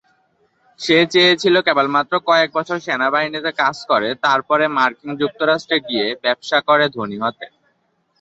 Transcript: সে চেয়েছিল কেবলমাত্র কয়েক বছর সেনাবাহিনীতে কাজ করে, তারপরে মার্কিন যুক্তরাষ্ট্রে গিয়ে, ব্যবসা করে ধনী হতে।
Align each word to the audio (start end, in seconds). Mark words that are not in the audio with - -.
সে 0.79 0.97
চেয়েছিল 1.13 1.55
কেবলমাত্র 1.67 2.13
কয়েক 2.27 2.49
বছর 2.57 2.77
সেনাবাহিনীতে 2.79 3.51
কাজ 3.61 3.77
করে, 3.89 4.09
তারপরে 4.25 4.65
মার্কিন 4.77 5.11
যুক্তরাষ্ট্রে 5.21 5.77
গিয়ে, 5.87 6.07
ব্যবসা 6.23 6.57
করে 6.67 6.85
ধনী 6.95 7.17
হতে। 7.23 7.45